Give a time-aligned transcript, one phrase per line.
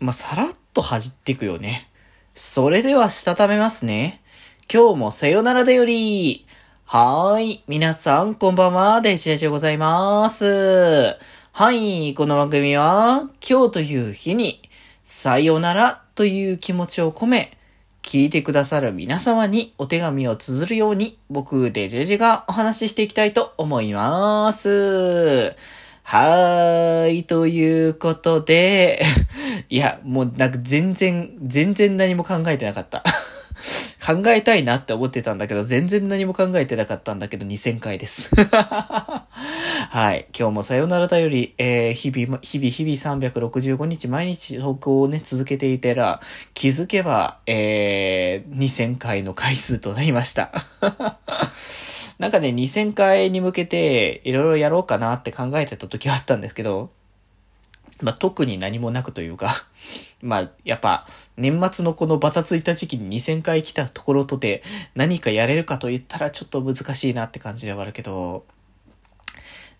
[0.00, 1.88] まあ、さらっと弾っていくよね。
[2.32, 4.22] それでは、したためますね。
[4.72, 6.46] 今日もさよならだより。
[6.84, 7.64] はーい。
[7.66, 9.00] 皆さん、こんばんは。
[9.00, 11.18] デジェジでございます。
[11.52, 12.14] はい。
[12.14, 14.62] この番組は、今日という日に、
[15.02, 17.58] さよならという気持ちを込め、
[18.02, 25.56] 聞いてくださる皆様にお手紙を綴るように、僕、デジェジがお話ししていきたいと思います。
[26.10, 29.02] はーい、ということで、
[29.68, 33.04] いや、もうなんか全然、全然何も考えてなかった。
[34.06, 38.30] 考えたいなって思ってたんだけど、全然何も考えてなかったんだけど、2000回です。
[38.40, 40.24] はい。
[40.34, 46.22] 今日もさよならだより、えー、日々、日々、日々365日毎日投稿をね、続けていたら、
[46.54, 50.52] 気づけば、えー、2000回の回数となりました。
[52.18, 56.90] なんかね、2000回に向けて、いろいろやろうかなって考えてた時はあったんですけど、
[58.00, 59.50] まあ、特に何もなくというか
[60.22, 64.62] まあ、やっぱ、年末のこのバタついた時期に2000回来たところとて、
[64.96, 68.44] 何かやれるかと言ったらちょっと難しいなって感じではあるけど、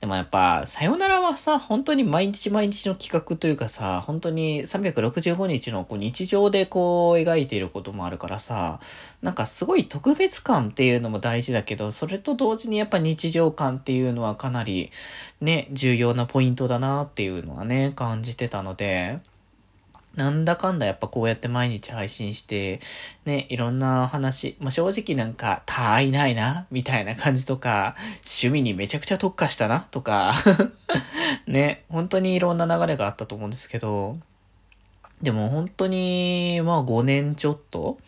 [0.00, 8.78] でもやっぱ、さよならはさ、本当に毎日毎日の企画というかさ、本当に365日のこう日常でこう描いていることもあるからさ、
[9.22, 14.92] なんかすごい特別感っていうのも大事だけど、それと同時にやっぱ日常感っていうのはかなり
[15.40, 19.18] ね、重要なポイントだなっていうのはね、感じてたので、
[20.18, 22.80] なんだかんだやっぱこうやって毎日配信して、
[23.24, 30.34] ね、いろんな話、まあ、正直なんか、他愛ないな、みたいな感じとか、趣味にめちゃくちゃ特化したな、とか
[31.46, 34.18] ね、本当にいろんな流れがあったと思うんですけど、
[35.22, 37.98] でも本当に、まあ5年ちょっと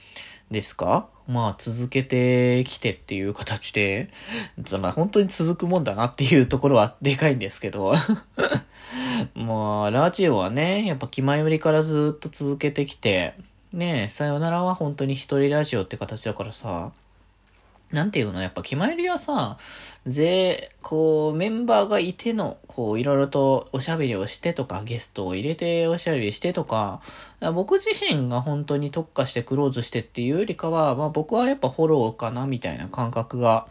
[0.50, 4.10] ですかまあ続けてきてっていう形で、
[4.80, 7.94] まあ本当に続くもんだなっていうところはでかいんですけど。
[9.34, 13.34] まあ、ラジオはね、やっぱ気前よりからずっと続けてきて、
[13.72, 16.90] ねえさよならは本当に一人ラジオって形だからさ、
[17.92, 19.56] なんていうのやっぱ決まりはさ、
[20.06, 27.00] ぜ、こう、メンバーがいての、こう、いろいろとおしゃべりをしてとか、ゲストを入れておしゃべりしてとか、
[27.40, 33.66] か僕自身が本当に特化してクローズしてっていうよりかは、まあ僕はやっぱフォローかな、みたいな感覚が、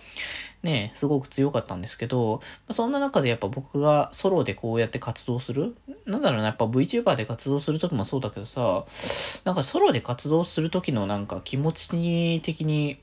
[0.63, 5.75] ね、すごく強かったんですけど、そんな中でやっぱ僕がソロでこうやって活動する
[6.05, 8.83] なんだろうな、やっぱ VTuber で活動するときもそうだけどさ、
[9.45, 12.99] なんかソロで活動するときのなんか気持ち的に、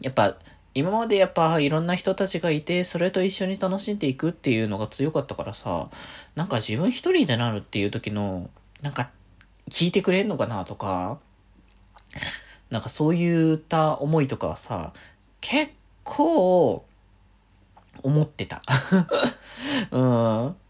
[0.00, 0.36] やっぱ
[0.74, 5.88] 今までやっぱいろんな人たちがいて、それと一緒に楽しんでいくっていうのが強かったからさ、
[6.34, 8.50] なんか自分一人でなるっていう時の、
[8.82, 9.10] なんか
[9.70, 11.18] 聞いてくれんのかなとか、
[12.68, 14.92] なんかそういった思いとかはさ、
[15.40, 15.72] 結
[16.04, 16.84] 構、
[18.02, 18.62] 思ってた。
[19.90, 20.02] うん。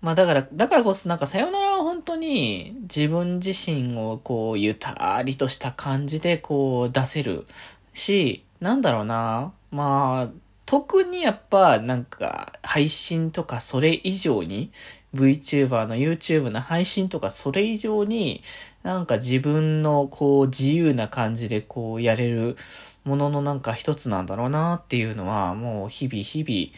[0.01, 7.47] まあだから、だからこそなんかさよならは本当に自分自身をこうゆたりとした感じでこう出せる
[7.93, 9.53] し、なんだろうな。
[9.71, 10.29] まあ、
[10.65, 14.73] 特にやっぱなんか配信とかそれ以上に
[15.15, 18.43] VTuber の YouTube の配信とかそれ以上に
[18.83, 22.57] なんか自分のこう自由な感じでこうやれる
[23.05, 26.73] もののなんか一つなんだろうなっていうのはもう日々日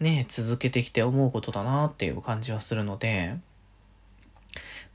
[0.00, 3.36] 々ね続けてきて思うことだなっていう感じはするので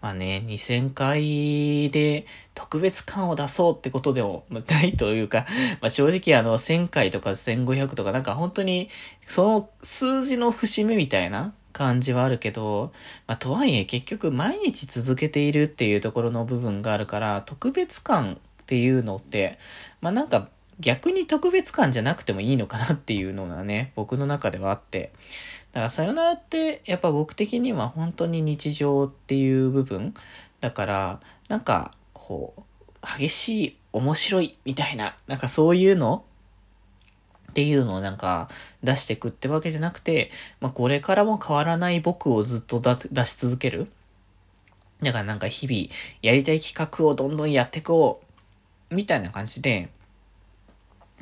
[0.01, 5.45] まあね、2000回で特別感を出そうってことでもないというか、
[5.81, 8.89] まあ正直あの1000回とか1500とかなんか本当に
[9.25, 12.91] その数字の節目みたいな感じはあるけど、
[13.25, 19.57] まあとはいえ結局毎日続けているっていうところの部分があるから特別感っていうのって、
[20.01, 25.11] まあなんか逆に特別感じゃなくてもいいのかなっていうのがね、僕の中ではあって。
[25.71, 30.13] だからさよならってやっぱ僕的には本当に日常っていう部分
[30.59, 32.61] だからなんかこう
[33.19, 36.25] 激しい面白いみたいななんかそういうの
[37.51, 38.47] っていうのをなんか
[38.83, 43.87] 出してくってわけじゃなくて、まあ、これからも変わらない僕をずっと出し続ける。
[45.01, 48.21] だからなんか日々やりたい企画をどんどんやっていこ
[48.91, 49.89] うみたいな感じで、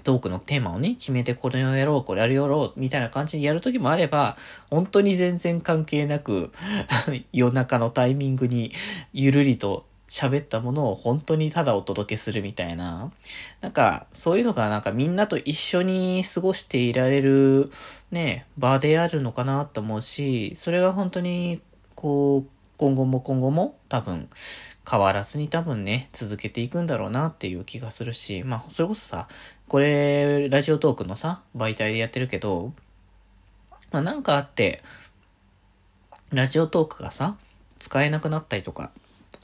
[0.06, 4.38] トークのテーマをね、決めてこれをやろう、これやるやろう、みたいな感じでやるときもあれば、
[4.70, 6.52] 本当に全然関係なく
[7.34, 8.72] 夜中のタイミングに
[9.14, 13.12] ゆるりと喋ったものを本当にただお届けするみたいな。
[13.62, 17.72] なんか、そういうのがなんかみんなと一緒に過ごしていられる
[18.12, 21.62] ね、場であるのかなと思うし、それが本当に
[21.96, 22.48] こう、
[22.78, 24.30] 今後も今後も多分
[24.90, 29.28] 変わらずに多分ね、続けていくんだろうなっていう気がするし、まあ、それこそさ、
[29.68, 32.74] これ、ラジオトークのさ、媒体でやってるけど、
[33.92, 34.84] まあなんかあって、
[36.32, 37.38] ラジオトークがさ、
[37.78, 38.92] 使えなくなったりとか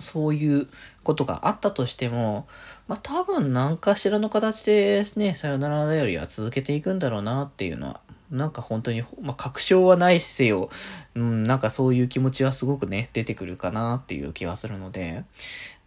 [0.01, 0.67] そういう
[1.03, 2.47] ことがあったとしても、
[2.87, 10.69] まあ多分何かしらの形でね、さよならだよりは続けていくんだろうなっていうのは、なんか本当に、まあ確証はないせよ、
[11.15, 15.23] うん、なんかそういう気持ちはすごくね、出てくるかなっていう気はするので、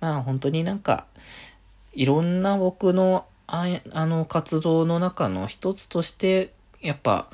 [0.01, 1.07] まあ本当になんか、
[1.93, 7.29] いろんな僕のああの活動の中の一つとして、やっぱ、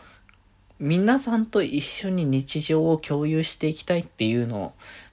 [0.78, 4.72] 皆さんと一緒に日常を共有していきたいっていうのを、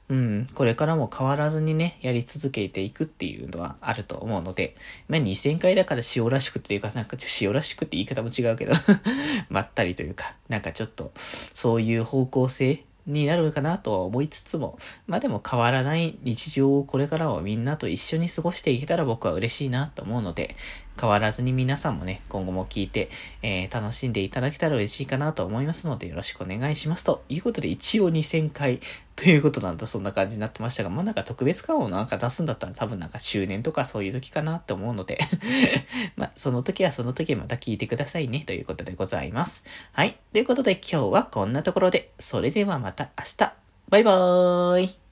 [0.10, 4.76] うん、これからも変わらずにね、やり続けていくっていうのはあると思うので、
[5.10, 8.72] まあ2000回だから塩らしくっていうか、なんか塩らしくって言い方も違うけど
[9.50, 14.78] まったりというか、なんかちょっと、そういう方向性になるかなとは思いつつも、
[15.08, 20.56] まあでも変わらない日常をこれからはみんなと一緒に過ごしていけたら僕は嬉しいなと思うので、
[21.00, 23.10] 変わらずに皆さんもね、今後も聞いて、
[23.42, 27.04] えー、楽しんでいただけたら嬉しいかなと思いますので、よろしくお願いします。
[27.04, 28.80] ということで、一応2000回
[29.16, 35.20] ということなんだ、そんな感じになってましたが、まあなんか特別感をなんか出すんだったら多分なんか周年とかそういう時かなって思うので
[36.16, 39.64] まあその時はその時また聞いてくださいね、ということでございます。
[39.94, 40.18] はい。
[40.34, 43.54] ということで今日はこんなところで、それではまた明日。
[43.90, 45.07] バイバーイ